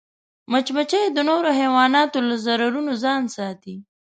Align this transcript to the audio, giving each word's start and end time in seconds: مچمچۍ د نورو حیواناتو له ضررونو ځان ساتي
مچمچۍ 0.51 1.05
د 1.11 1.17
نورو 1.29 1.49
حیواناتو 1.59 2.17
له 2.29 2.35
ضررونو 2.45 2.91
ځان 3.03 3.21
ساتي 3.35 3.75